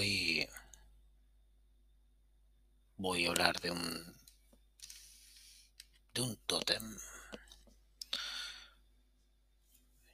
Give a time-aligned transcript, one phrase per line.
[0.00, 0.48] Hoy
[2.96, 4.16] voy a hablar de un
[6.14, 6.96] de un tótem.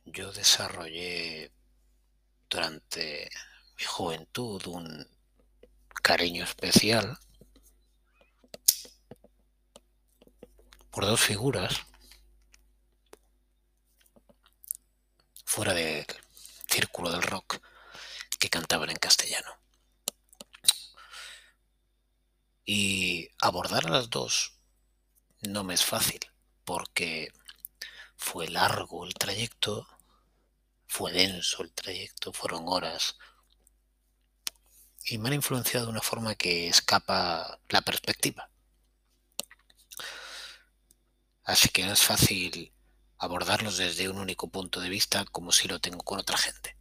[0.07, 1.53] Yo desarrollé
[2.51, 3.31] durante
[3.79, 5.09] mi juventud un
[6.03, 7.17] cariño especial
[10.91, 11.87] por dos figuras
[15.45, 16.05] fuera del
[16.69, 17.61] círculo del rock
[18.41, 19.66] que cantaban en castellano.
[22.67, 24.59] Y abordar a las dos
[25.41, 26.21] no me es fácil,
[26.65, 27.33] porque
[28.17, 29.87] fue largo el trayecto,
[30.89, 33.17] fue denso el trayecto, fueron horas,
[35.05, 38.51] y me han influenciado de una forma que escapa la perspectiva.
[41.45, 42.73] Así que no es fácil
[43.19, 46.76] abordarlos desde un único punto de vista como si lo tengo con otra gente.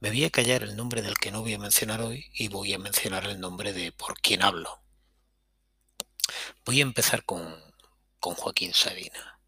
[0.00, 2.74] Me voy a callar el nombre del que no voy a mencionar hoy y voy
[2.74, 4.82] a mencionar el nombre de por quién hablo.
[6.66, 7.42] Voy a empezar con,
[8.20, 9.40] con Joaquín Sabina,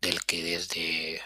[0.00, 1.20] del que desde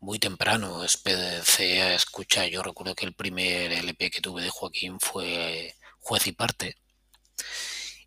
[0.00, 2.48] muy temprano empecé a escuchar.
[2.50, 6.76] Yo recuerdo que el primer LP que tuve de Joaquín fue Juez y Parte.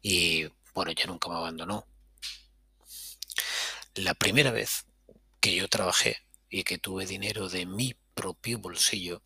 [0.03, 1.87] Y bueno, ya nunca me abandonó.
[3.95, 4.85] La primera vez
[5.39, 6.24] que yo trabajé
[6.55, 9.21] y que tuve dinero de mi propio bolsillo,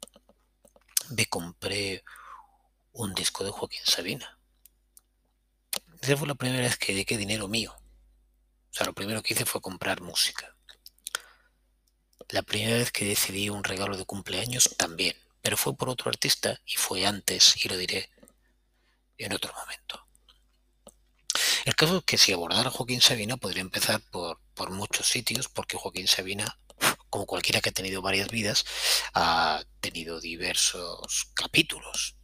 [1.11, 2.03] me compré
[2.91, 4.39] un disco de Joaquín Sabina.
[6.01, 7.71] Esa fue la primera vez que dediqué dinero mío.
[7.71, 10.55] O sea, lo primero que hice fue comprar música.
[12.29, 16.59] La primera vez que decidí un regalo de cumpleaños también, pero fue por otro artista
[16.65, 18.09] y fue antes, y lo diré
[19.19, 20.03] en otro momento.
[21.65, 25.77] El caso es que si abordara Joaquín Sabina podría empezar por, por muchos sitios, porque
[25.77, 26.57] Joaquín Sabina
[27.09, 28.65] como cualquiera que ha tenido varias vidas,
[29.13, 32.17] ha tenido diversos capítulos,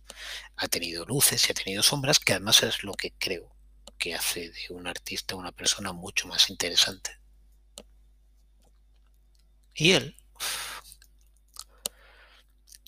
[0.56, 3.56] ha tenido luces y ha tenido sombras, que además es lo que creo
[3.98, 7.20] que hace de un artista una persona mucho más interesante.
[9.74, 10.16] Y él,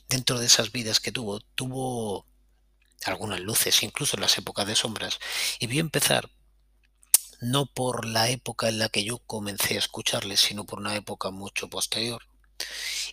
[0.08, 2.26] dentro de esas vidas que tuvo, tuvo
[3.06, 5.20] algunas luces, incluso en las épocas de sombras,
[5.60, 6.30] y vio empezar
[7.40, 11.30] no por la época en la que yo comencé a escucharle, sino por una época
[11.30, 12.24] mucho posterior.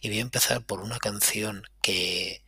[0.01, 2.43] Y voy a empezar por una canción que,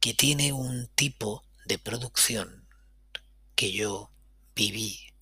[0.00, 2.66] que tiene un tipo de producción
[3.54, 4.10] que yo
[4.54, 5.12] viví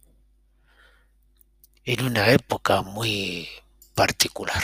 [1.84, 3.48] en una época muy
[3.94, 4.62] particular.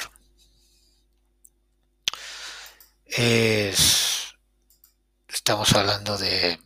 [3.07, 4.35] Es,
[5.29, 6.61] estamos hablando de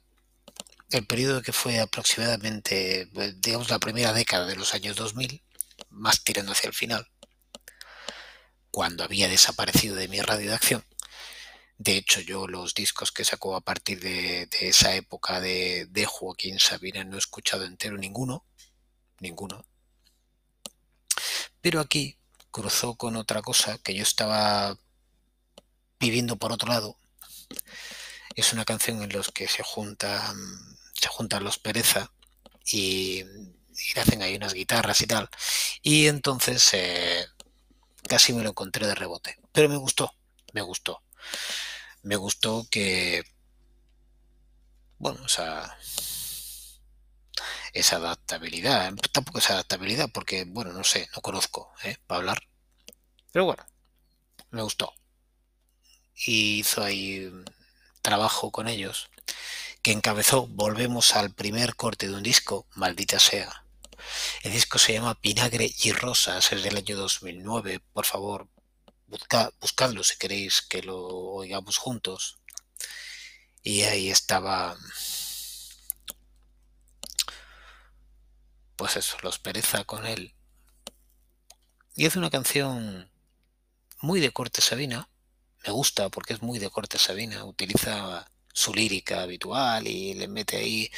[0.91, 5.43] el periodo que fue aproximadamente, pues, digamos, la primera década de los años 2000,
[5.91, 7.09] más tirando hacia el final,
[8.71, 10.84] cuando había desaparecido de mi radio de acción.
[11.78, 16.59] De hecho, yo los discos que sacó a partir de, esa época de, de, Joaquín
[16.59, 18.45] Sabina no he escuchado entero ninguno,
[19.21, 19.65] ninguno.
[21.61, 22.19] Pero aquí
[22.51, 24.77] cruzó con otra cosa que yo estaba
[25.99, 26.99] viviendo por otro lado.
[28.34, 30.37] Es una canción en la que se juntan
[31.00, 32.12] se juntan los pereza
[32.65, 33.25] y,
[33.97, 35.28] hacen ahí unas guitarras y tal.
[35.83, 37.27] Y entonces eh,
[38.09, 39.39] casi me lo encontré de rebote.
[39.53, 40.12] Pero me gustó,
[40.53, 41.03] me gustó.
[42.03, 43.25] Me gustó que,
[44.99, 45.78] bueno, esa,
[47.72, 51.97] esa adaptabilidad, tampoco esa adaptabilidad porque, bueno, no sé, no conozco ¿eh?
[52.06, 52.43] para hablar.
[53.33, 53.65] Pero bueno,
[54.50, 54.93] me gustó.
[56.15, 57.31] Y hizo ahí
[58.03, 59.10] trabajo con ellos
[59.83, 63.65] que encabezó Volvemos al primer corte de un disco, maldita sea.
[64.43, 67.81] El disco se llama Vinagre y Rosas, es del año 2009.
[67.93, 68.49] Por favor,
[69.61, 72.39] buscadlo si queréis que lo oigamos juntos.
[73.63, 74.77] Y ahí estaba,
[78.77, 80.35] pues eso, los pereza con él.
[81.95, 83.10] Y es una canción
[84.01, 85.09] muy de corte Sabina.
[85.66, 87.45] Me gusta porque es muy de corte Sabina.
[87.45, 90.91] Utiliza su lírica habitual y le mete ahí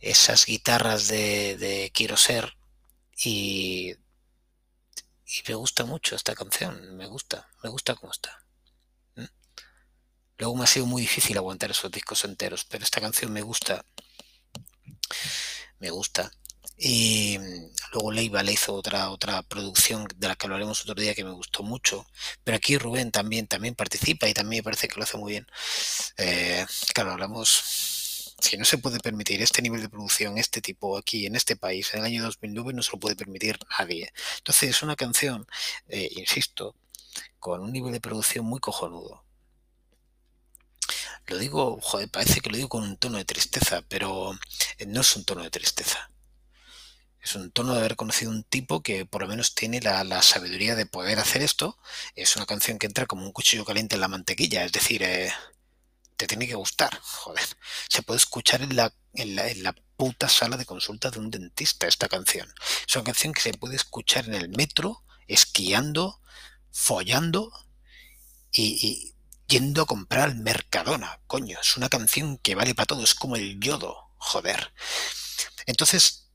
[0.00, 2.56] esas guitarras de, quiero ser
[3.16, 3.94] y,
[5.26, 8.44] y, me gusta mucho esta canción, me gusta, me gusta cómo está.
[10.38, 13.84] Luego me ha sido muy difícil aguantar esos discos enteros, pero esta canción me gusta,
[15.80, 16.30] me gusta.
[16.78, 21.14] Y mm, luego Leiva le hizo otra, otra producción de la que hablaremos otro día
[21.14, 22.06] que me gustó mucho.
[22.44, 25.46] Pero aquí Rubén también, también participa y también me parece que lo hace muy bien.
[26.18, 26.64] Eh,
[26.94, 31.34] claro, hablamos, si no se puede permitir este nivel de producción, este tipo aquí en
[31.36, 34.12] este país, en el año 2009 no se lo puede permitir nadie.
[34.38, 35.46] Entonces es una canción,
[35.88, 36.76] eh, insisto,
[37.40, 39.24] con un nivel de producción muy cojonudo.
[41.26, 44.32] Lo digo, joder, parece que lo digo con un tono de tristeza, pero
[44.78, 46.10] eh, no es un tono de tristeza.
[47.22, 50.74] Es un tono de haber conocido un tipo que por lo menos tiene la, sabiduría
[50.76, 51.78] de poder hacer esto.
[52.14, 55.32] Es una canción que entra como un cuchillo caliente en la mantequilla, es decir, eh,
[56.16, 57.44] te tiene que gustar, joder.
[57.88, 62.08] Se puede escuchar en la, en la, puta sala de consulta de un dentista esta
[62.08, 62.48] canción.
[62.86, 66.20] Es una canción que se puede escuchar en el metro, esquiando,
[66.70, 67.52] follando
[68.52, 69.16] y,
[69.48, 71.20] yendo a comprar al Mercadona.
[71.26, 74.72] Coño, es una canción que vale para todo, es como el yodo, joder.
[75.66, 76.27] Entonces,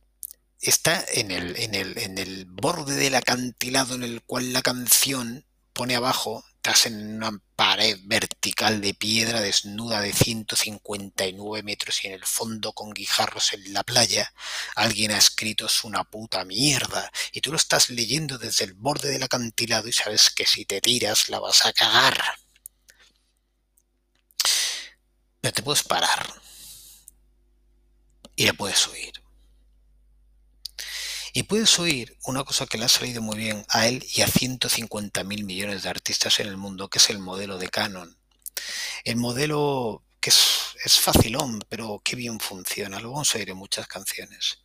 [0.70, 5.46] está en el, en el, en el borde del acantilado en el cual la canción
[5.74, 12.14] pone abajo estás en una pared vertical de piedra desnuda de 159 metros y en
[12.14, 14.34] el fondo con guijarros en la playa,
[14.76, 19.10] alguien ha escrito es una puta mierda y tú lo estás leyendo desde el borde
[19.10, 22.18] del acantilado y sabes que si te tiras la vas a cagar.
[25.42, 26.34] Pero te puedes parar
[28.38, 29.23] y la puedes oír.
[31.34, 34.28] Y puedes oír una cosa que le ha salido muy bien a él y a
[34.28, 38.16] 150 mil millones de artistas en el mundo, que es el modelo de Canon.
[39.04, 41.02] El modelo que es, es
[41.68, 43.00] pero que bien funciona.
[43.00, 44.63] Lo vamos a oír en muchas canciones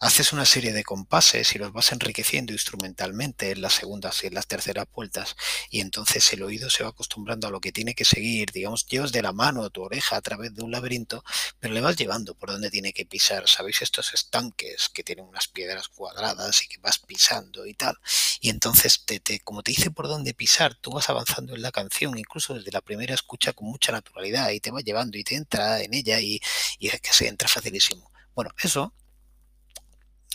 [0.00, 4.34] haces una serie de compases y los vas enriqueciendo instrumentalmente en las segundas y en
[4.34, 5.36] las terceras vueltas
[5.70, 9.12] y entonces el oído se va acostumbrando a lo que tiene que seguir, digamos, llevas
[9.12, 11.24] de la mano a tu oreja a través de un laberinto,
[11.58, 13.82] pero le vas llevando por donde tiene que pisar, ¿sabéis?
[13.82, 17.96] Estos estanques que tienen unas piedras cuadradas y que vas pisando y tal,
[18.40, 22.16] y entonces te, como te dice por dónde pisar, tú vas avanzando en la canción,
[22.18, 25.80] incluso desde la primera escucha con mucha naturalidad y te va llevando y te entra
[25.82, 26.40] en ella y,
[26.78, 28.10] y es que se entra facilísimo.
[28.34, 28.92] Bueno, eso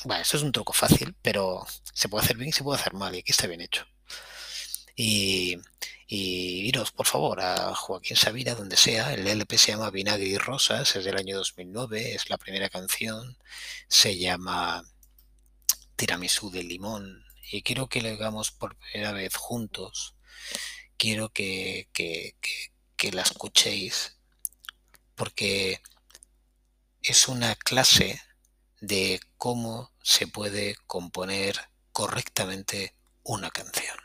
[0.06, 2.94] bueno, eso es un truco fácil, pero se puede hacer bien y se puede hacer
[2.94, 3.86] mal, y aquí está bien hecho.
[4.96, 5.60] Y,
[6.08, 9.14] iros, por favor, a Joaquín Sabina, donde sea.
[9.14, 13.38] El LP se llama Vinagre y Rosas, es del año 2009, es la primera canción.
[13.88, 14.84] Se llama
[15.96, 17.26] Tiramisú de Limón.
[17.52, 20.16] Y quiero que lo hagamos por primera vez juntos.
[20.98, 22.36] Quiero que, que,
[22.96, 24.18] que la escuchéis,
[25.16, 25.82] porque
[27.02, 28.22] es una clase
[28.82, 33.98] de cómo se puede componer correctamente una canción.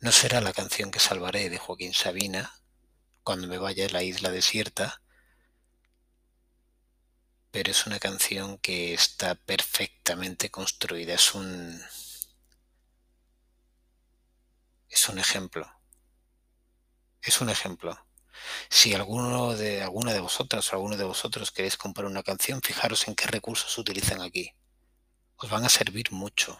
[0.00, 2.54] No será la canción que salvaré de Joaquín Sabina
[3.22, 5.02] cuando me vaya a la isla desierta,
[7.50, 11.82] pero es una canción que está perfectamente construida, es un
[14.88, 15.70] es un ejemplo.
[17.20, 18.07] Es un ejemplo.
[18.68, 23.08] Si alguno de alguna de vosotras o alguno de vosotros queréis comprar una canción, fijaros
[23.08, 24.54] en qué recursos utilizan aquí.
[25.36, 26.58] Os van a servir mucho.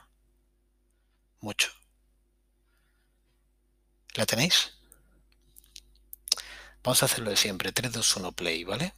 [1.40, 1.70] Mucho.
[4.14, 4.72] ¿La tenéis?
[6.82, 7.72] Vamos a hacerlo de siempre.
[7.72, 8.94] 3, 2, 1, play, ¿vale?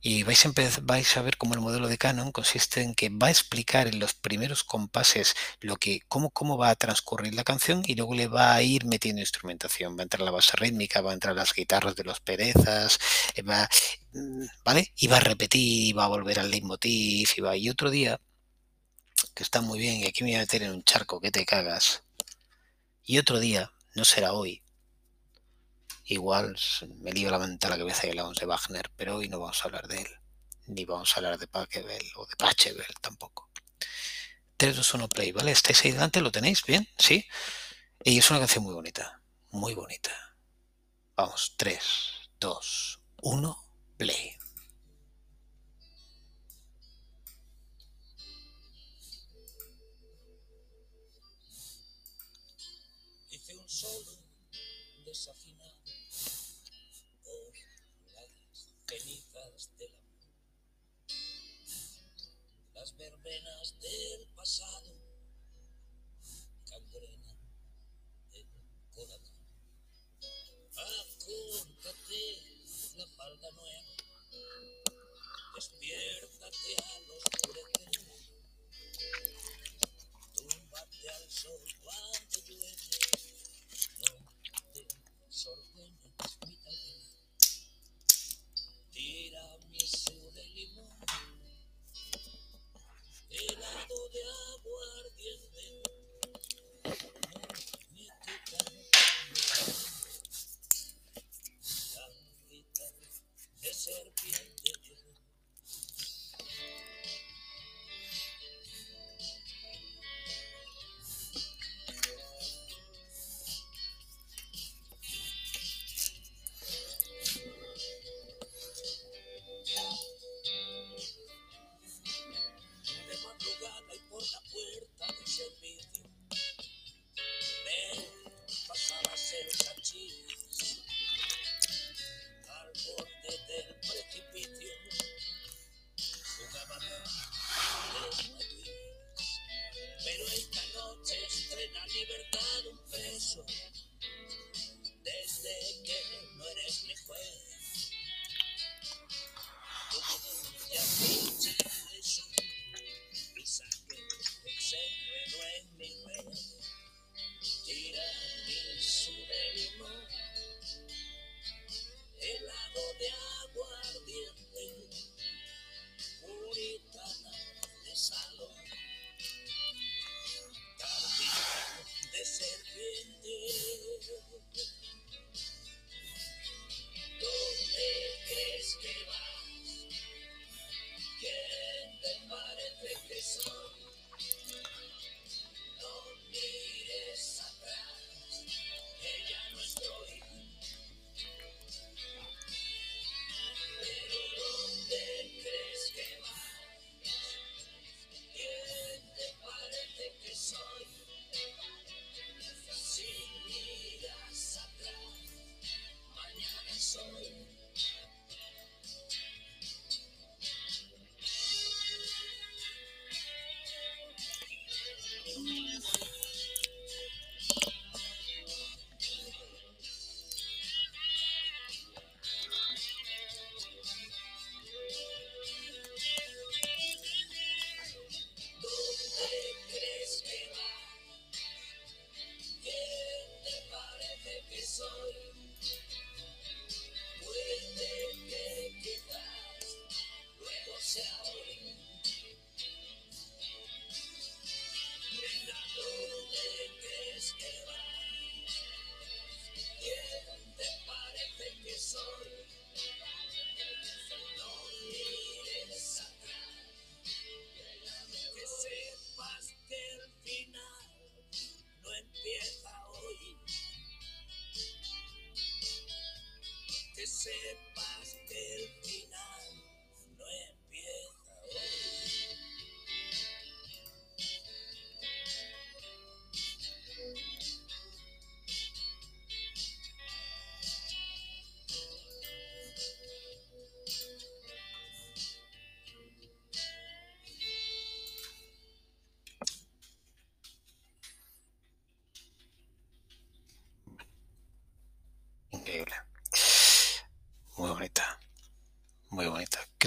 [0.00, 0.46] Y vais
[1.16, 4.14] a, ver cómo el modelo de Canon consiste en que va a explicar en los
[4.14, 8.54] primeros compases lo que, cómo, cómo va a transcurrir la canción y luego le va
[8.54, 9.96] a ir metiendo instrumentación.
[9.96, 12.98] Va a entrar la base rítmica, va a entrar las guitarras de los perezas,
[13.34, 13.68] eh, va,
[14.12, 14.92] mm, ¿vale?
[14.96, 17.56] Y va a repetir, y va a volver al leitmotiv, y va.
[17.56, 18.20] Y otro día,
[19.34, 21.44] que está muy bien, y aquí me voy a meter en un charco que te
[21.44, 22.04] cagas.
[23.04, 24.62] Y otro día, no será hoy,
[26.10, 26.56] Igual
[27.02, 29.60] me lío la mente a la cabeza y hablamos de Wagner, pero hoy no vamos
[29.60, 30.08] a hablar de él.
[30.66, 33.50] Ni vamos a hablar de Pachelbel o de Pachelbel tampoco.
[34.56, 35.52] 3, 2, 1, play, ¿vale?
[35.52, 36.22] ¿Estáis ahí delante?
[36.22, 36.62] ¿Lo tenéis?
[36.64, 36.88] ¿Bien?
[36.96, 37.26] ¿Sí?
[38.04, 39.22] Y es una canción muy bonita.
[39.50, 40.10] Muy bonita.
[41.14, 41.82] Vamos, 3,
[42.40, 43.56] 2, 1,
[43.98, 44.38] play.
[63.80, 64.97] Del pasado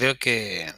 [0.01, 0.73] creo que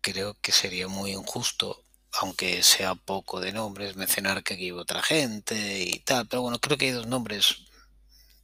[0.00, 1.84] creo que sería muy injusto,
[2.20, 5.54] aunque sea poco de nombres, mencionar que aquí otra gente
[5.84, 7.58] y tal, pero bueno, creo que hay dos nombres.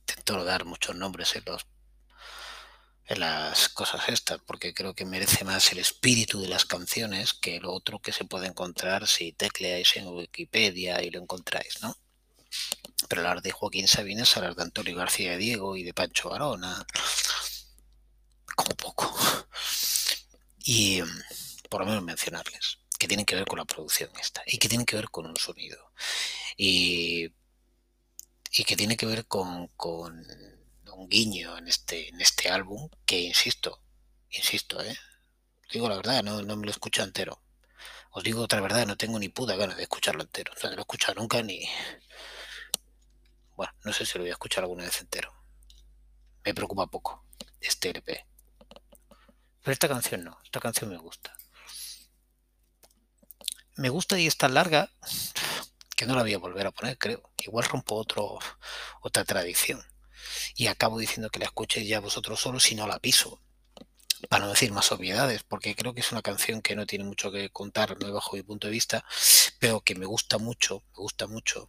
[0.06, 1.66] Intento dar muchos nombres en los
[3.06, 7.58] en las cosas estas, porque creo que merece más el espíritu de las canciones que
[7.58, 11.96] lo otro que se puede encontrar si tecleáis en Wikipedia y lo encontráis, ¿no?
[13.08, 16.30] Pero hablar de Joaquín Sabina hablar de Antonio García Diego y de Pancho
[18.64, 19.14] Como poco.
[20.66, 21.02] Y
[21.68, 24.86] por lo menos mencionarles, que tienen que ver con la producción esta, y que tienen
[24.86, 25.92] que ver con un sonido,
[26.56, 27.26] y,
[28.50, 30.26] y que tiene que ver con, con
[30.96, 33.82] un guiño en este, en este álbum que, insisto,
[34.30, 34.96] insisto, ¿eh?
[35.70, 37.42] digo la verdad, no, no me lo escucho entero.
[38.10, 40.52] Os digo otra verdad, no tengo ni puta gana de escucharlo entero.
[40.54, 41.68] O sea, no lo he escuchado nunca ni...
[43.56, 45.32] Bueno, no sé si lo voy a escuchar alguna vez entero.
[46.44, 47.26] Me preocupa poco
[47.60, 48.24] este LP.
[49.64, 51.34] Pero esta canción no, esta canción me gusta.
[53.76, 54.90] Me gusta y es tan larga
[55.96, 57.32] que no la voy a volver a poner, creo.
[57.38, 58.38] Igual rompo otro,
[59.00, 59.82] otra tradición
[60.54, 63.40] y acabo diciendo que la escuchéis ya vosotros solos si no la piso.
[64.28, 67.30] Para no decir más obviedades, porque creo que es una canción que no tiene mucho
[67.30, 69.04] que contar bajo mi punto de vista,
[69.58, 71.68] pero que me gusta mucho, me gusta mucho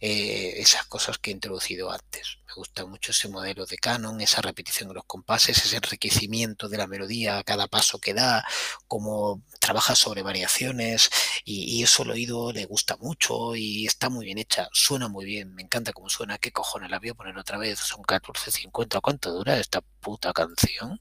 [0.00, 2.38] eh, esas cosas que he introducido antes.
[2.46, 6.78] Me gusta mucho ese modelo de canon, esa repetición de los compases, ese enriquecimiento de
[6.78, 8.44] la melodía a cada paso que da,
[8.86, 11.10] cómo trabaja sobre variaciones
[11.44, 15.54] y, eso el oído le gusta mucho y está muy bien hecha, suena muy bien,
[15.54, 19.32] me encanta cómo suena, qué cojones, la voy a poner otra vez, son 14.50, ¿cuánto
[19.32, 20.98] dura esta puta canción?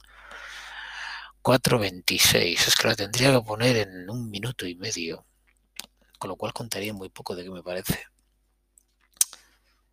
[1.44, 5.26] 4.26, es que la tendría que poner en un minuto y medio,
[6.18, 8.06] con lo cual contaría muy poco de qué me parece.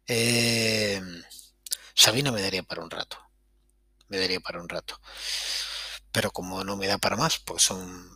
[0.06, 1.02] Eh,
[1.92, 3.18] Sabina me daría para un rato.
[4.08, 5.00] Me daría para un rato.
[6.12, 8.08] Pero como no me da para más, pues son...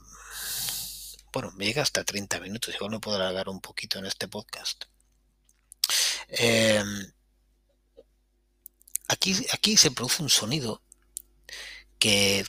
[1.32, 2.72] Bueno, me llega hasta 30 minutos.
[2.72, 4.84] Igual no puedo alargar un poquito en este podcast.
[6.28, 6.82] Eh,
[9.08, 10.83] aquí, aquí se produce un sonido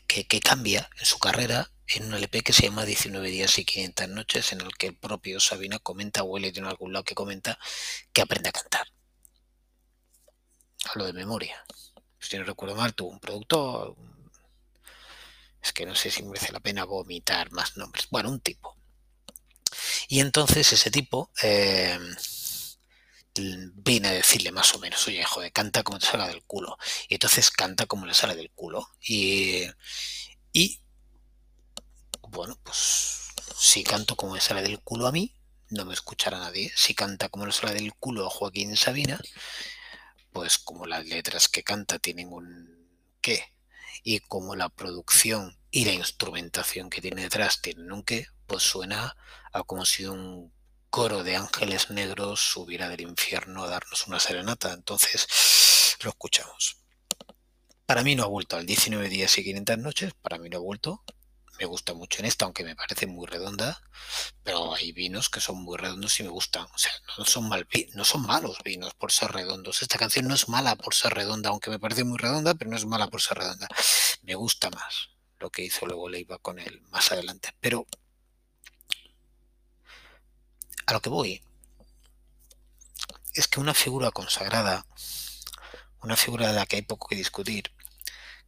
[0.07, 4.09] que, cambia en su carrera en un LP que se llama 19 días y 500
[4.09, 7.57] noches, en el que el propio Sabina comenta, o él en algún lado que comenta,
[8.11, 8.87] que aprende a cantar
[10.85, 11.63] hablo de memoria.
[12.19, 13.95] Si no recuerdo mal, tuvo un productor.
[15.61, 18.07] Es que no sé si merece la pena vomitar más nombres.
[18.11, 18.77] Bueno, un tipo.
[20.07, 21.97] Y entonces ese tipo eh,
[23.41, 26.77] viene a decirle más o menos, oye, joder, canta como te salga del culo.
[27.09, 28.89] Y entonces canta como le sale del culo.
[29.01, 29.63] Y,
[30.53, 30.81] y
[32.21, 35.33] bueno, pues si canto como le sale del culo a mí,
[35.69, 36.71] no me escuchará nadie.
[36.75, 39.19] Si canta como le sale del culo a Joaquín Sabina,
[40.31, 42.89] pues como las letras que canta tienen un
[43.21, 43.55] qué
[44.03, 49.15] y como la producción y la instrumentación que tiene detrás tienen un qué, pues suena
[49.51, 50.53] a como si un
[50.89, 54.73] coro de ángeles negros subiera del infierno a darnos una serenata.
[54.73, 55.27] Entonces
[56.03, 56.77] lo escuchamos.
[57.85, 60.61] Para mí no ha vuelto al 19 días y 500 noches, para mí no ha
[60.61, 61.03] vuelto,
[61.59, 63.81] me gusta mucho en esta, aunque me parece muy redonda,
[64.43, 66.65] pero hay vinos que son muy redondos y me gustan.
[66.73, 69.81] O sea, no son, mal, no son malos vinos por ser redondos.
[69.81, 72.77] Esta canción no es mala por ser redonda, aunque me parece muy redonda, pero no
[72.77, 73.67] es mala por ser redonda.
[74.23, 77.55] Me gusta más lo que hizo luego Leiva con él más adelante.
[77.59, 77.87] Pero
[80.85, 81.43] a lo que voy
[83.33, 84.85] es que una figura consagrada,
[86.01, 87.71] una figura de la que hay poco que discutir,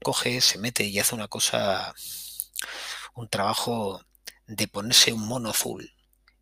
[0.01, 1.94] coge, se mete y hace una cosa
[3.13, 4.01] un trabajo
[4.46, 5.94] de ponerse un mono azul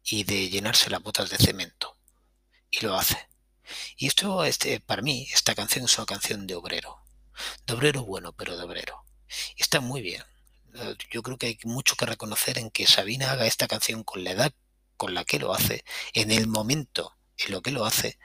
[0.03, 1.97] y de llenarse las botas de cemento.
[2.69, 3.29] Y lo hace.
[3.97, 7.01] Y esto, este, para mí, esta canción es una canción de obrero.
[7.65, 9.05] De obrero bueno, pero de obrero.
[9.55, 10.23] Y está muy bien.
[11.09, 14.31] Yo creo que hay mucho que reconocer en que Sabina haga esta canción con la
[14.31, 14.53] edad
[14.97, 18.17] con la que lo hace, en el momento en lo que lo hace,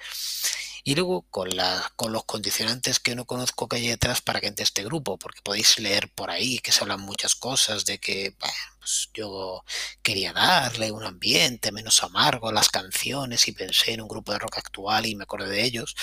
[0.84, 4.46] y luego con, la, con los condicionantes que no conozco que hay detrás para que
[4.46, 8.34] entre este grupo, porque podéis leer por ahí que se hablan muchas cosas de que
[8.78, 9.62] pues yo
[10.02, 14.38] quería darle un ambiente menos amargo a las canciones y pensé en un grupo de
[14.38, 15.94] rock actual y me acordé de ellos.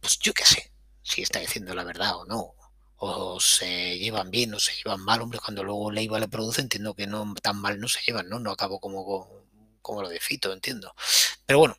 [0.00, 2.54] Pues yo qué sé, si está diciendo la verdad o no.
[3.04, 6.94] O se llevan bien o se llevan mal, hombre, cuando luego Leiva le produce, entiendo
[6.94, 8.38] que no tan mal no se llevan, ¿no?
[8.38, 9.41] No acabo como,
[9.82, 10.94] como lo de Fito, entiendo.
[11.44, 11.76] Pero bueno,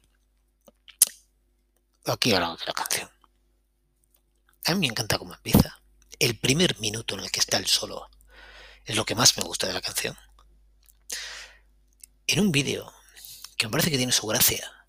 [2.05, 3.09] aquí hablamos de la canción.
[4.65, 5.81] A mí me encanta cómo empieza.
[6.19, 8.09] El primer minuto en el que está el solo
[8.85, 10.17] es lo que más me gusta de la canción.
[12.27, 12.93] En un vídeo
[13.57, 14.85] que me parece que tiene su gracia,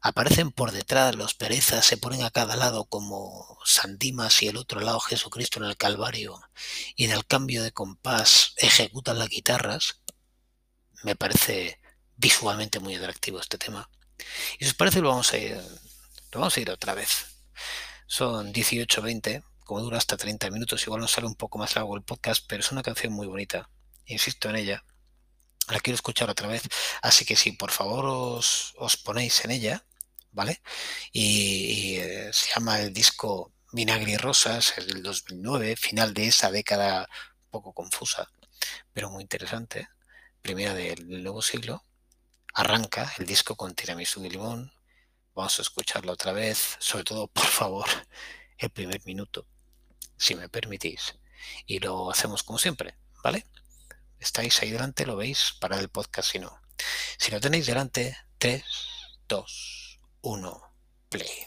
[0.00, 4.80] aparecen por detrás los perezas, se ponen a cada lado como Sandimas y el otro
[4.80, 6.40] lado Jesucristo en el Calvario,
[6.96, 10.00] y en el cambio de compás ejecutan las guitarras,
[11.02, 11.80] me parece
[12.18, 13.88] visualmente muy atractivo este tema.
[14.58, 15.56] Y si os parece, lo vamos a ir,
[16.32, 17.26] lo vamos a ir otra vez.
[18.06, 22.02] Son 18-20, como dura hasta 30 minutos, igual nos sale un poco más largo el
[22.02, 23.70] podcast, pero es una canción muy bonita.
[24.06, 24.84] Insisto en ella.
[25.68, 26.62] La quiero escuchar otra vez.
[27.02, 29.84] Así que si por favor os, ponéis en ella,
[30.32, 30.62] ¿vale?
[31.12, 36.50] Y, eh, se llama el disco Vinagre y Rosas, es del 2009, final de esa
[36.50, 37.08] década
[37.50, 38.30] poco confusa,
[38.92, 39.88] pero muy interesante,
[40.42, 41.82] primera del nuevo siglo.
[42.58, 44.72] Arranca el disco con tiramisú y limón.
[45.32, 47.86] Vamos a escucharlo otra vez, sobre todo, por favor,
[48.56, 49.46] el primer minuto,
[50.16, 51.14] si me permitís.
[51.66, 53.46] Y lo hacemos como siempre, ¿vale?
[54.18, 56.60] Estáis ahí delante, lo veis, para el podcast si no.
[57.16, 58.64] Si lo tenéis delante, 3,
[59.28, 60.62] 2, 1,
[61.10, 61.46] play.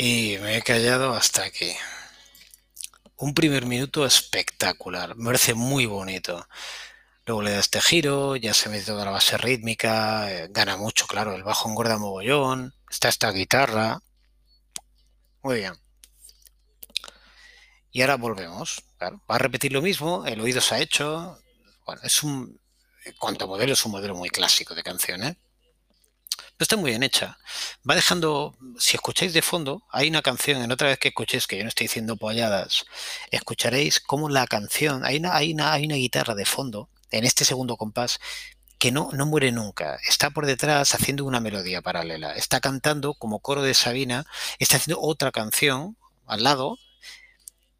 [0.00, 1.74] Y me he callado hasta aquí.
[3.16, 6.46] Un primer minuto espectacular, me parece muy bonito.
[7.26, 11.08] Luego le da este giro, ya se mete toda la base rítmica, eh, gana mucho,
[11.08, 13.98] claro, el bajo engorda mogollón, está esta guitarra.
[15.42, 15.72] Muy bien.
[17.90, 18.84] Y ahora volvemos.
[19.02, 21.42] Va a repetir lo mismo, el oído se ha hecho.
[21.84, 22.60] Bueno, es un.
[23.18, 25.36] Cuanto modelo, es un modelo muy clásico de canción, ¿eh?
[26.56, 27.38] Pero está muy bien hecha.
[27.88, 31.56] Va dejando, si escucháis de fondo, hay una canción, en otra vez que escuchéis, que
[31.56, 32.84] yo no estoy diciendo polladas,
[33.30, 37.44] escucharéis cómo la canción, hay una, hay una, hay una guitarra de fondo, en este
[37.44, 38.20] segundo compás,
[38.78, 39.98] que no, no muere nunca.
[40.08, 42.32] Está por detrás haciendo una melodía paralela.
[42.34, 44.24] Está cantando como coro de Sabina,
[44.58, 45.96] está haciendo otra canción
[46.26, 46.78] al lado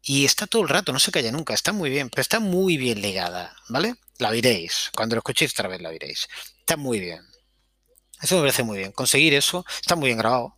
[0.01, 1.53] y está todo el rato, no se calla nunca.
[1.53, 3.95] Está muy bien, pero está muy bien ligada, ¿vale?
[4.17, 4.91] La oiréis.
[4.95, 6.27] Cuando lo escuchéis otra vez la oiréis.
[6.59, 7.21] Está muy bien.
[8.21, 8.91] Eso me parece muy bien.
[8.91, 10.55] Conseguir eso está muy bien grabado.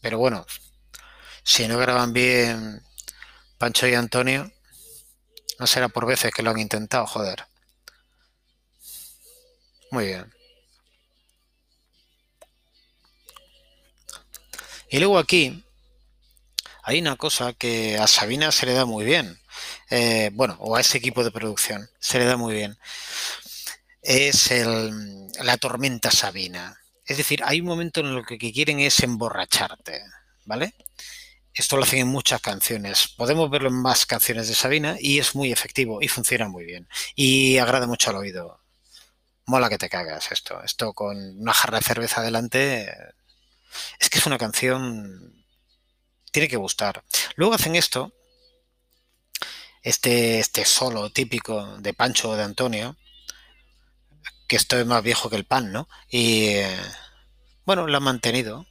[0.00, 0.46] Pero bueno,
[1.42, 2.82] si no graban bien
[3.58, 4.50] Pancho y Antonio,
[5.58, 7.46] no será por veces que lo han intentado, joder.
[9.90, 10.32] Muy bien.
[14.88, 15.64] Y luego aquí
[16.82, 19.38] hay una cosa que a Sabina se le da muy bien.
[19.90, 22.78] Eh, bueno, o a ese equipo de producción se le da muy bien.
[24.02, 26.80] Es el, la tormenta Sabina.
[27.04, 30.02] Es decir, hay un momento en el que, quieren es emborracharte,
[30.44, 30.74] ¿vale?
[31.52, 33.08] Esto lo hacen en muchas canciones.
[33.16, 36.88] Podemos verlo en más canciones de Sabina y es muy efectivo y funciona muy bien.
[37.16, 38.60] Y agrada mucho al oído.
[39.46, 40.62] Mola que te cagas esto.
[40.62, 42.94] Esto con una jarra de cerveza adelante.
[43.98, 45.44] Es que es una canción.
[46.30, 47.02] Tiene que gustar.
[47.34, 48.12] Luego hacen esto.
[49.82, 52.96] Este, este solo típico de Pancho o de Antonio.
[54.50, 55.88] Que esto es más viejo que el pan, ¿no?
[56.08, 56.56] Y
[57.64, 58.66] bueno, lo han mantenido.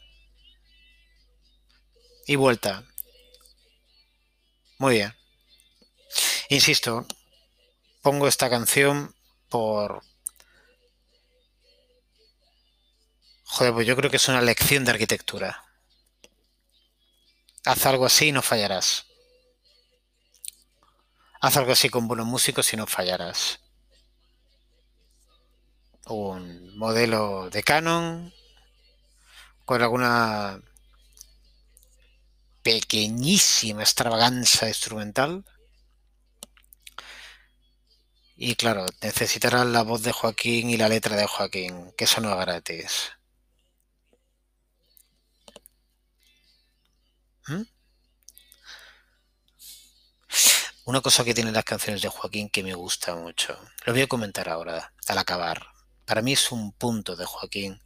[2.27, 2.83] Y vuelta.
[4.77, 5.15] Muy bien.
[6.49, 7.07] Insisto,
[8.01, 9.15] pongo esta canción
[9.47, 10.03] por...
[13.45, 15.63] Joder, pues yo creo que es una lección de arquitectura.
[17.63, 19.05] Haz algo así y no fallarás.
[21.39, 23.61] Haz algo así con buenos músicos y no fallarás.
[26.09, 28.33] Un modelo de Canon
[29.65, 30.59] con alguna
[32.63, 35.45] pequeñísima extravaganza instrumental.
[38.37, 42.31] Y claro, necesitarán la voz de Joaquín y la letra de Joaquín, que eso no
[42.31, 43.11] es gratis.
[47.47, 47.63] ¿Mm?
[50.85, 53.59] Una cosa que tienen las canciones de Joaquín que me gusta mucho.
[53.85, 55.78] Lo voy a comentar ahora, al acabar.
[56.09, 57.79] Para mí es un punto de Joaquín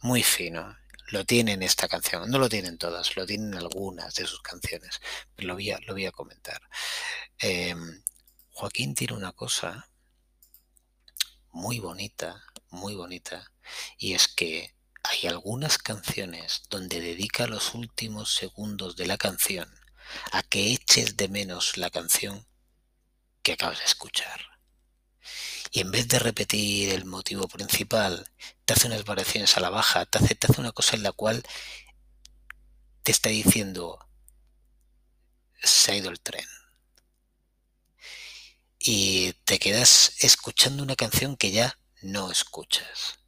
[0.00, 0.74] muy fino.
[1.08, 2.30] Lo tiene en esta canción.
[2.30, 5.02] No lo tienen todas, lo tienen algunas de sus canciones.
[5.36, 6.62] Pero lo voy a, lo comentar.
[7.38, 7.74] Eh,
[8.52, 9.86] Joaquín tiene una cosa
[11.50, 13.52] muy bonita, muy bonita,
[13.98, 19.70] y es que hay algunas canciones donde dedica los últimos segundos de la canción
[20.32, 22.46] a que eches de menos la canción
[23.42, 24.40] que acabas de escuchar.
[25.74, 28.30] Y en vez de repetir el motivo principal,
[28.66, 31.42] te hace unas variaciones a la baja, te hace, una cosa en la cual
[33.02, 33.98] te está diciendo,
[35.62, 36.44] se ha ido el tren.
[38.78, 43.18] Y te quedas escuchando una canción que ya no escuchas.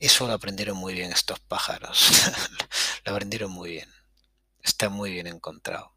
[0.00, 2.10] Eso lo aprendieron muy bien estos pájaros.
[3.04, 3.94] lo aprendieron muy bien.
[4.64, 5.94] Está muy bien encontrado.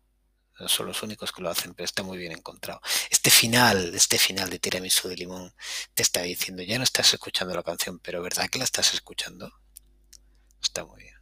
[0.67, 2.79] Son los únicos que lo hacen, pero está muy bien encontrado.
[3.09, 5.53] Este final, este final de Tiramisu de Limón,
[5.93, 9.51] te está diciendo, ya no estás escuchando la canción, pero ¿verdad que la estás escuchando?
[10.61, 11.15] Está muy bien.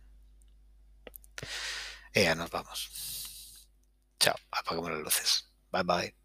[2.14, 2.90] Ya nos vamos.
[4.20, 5.52] Chao, apagamos las luces.
[5.72, 6.21] Bye bye.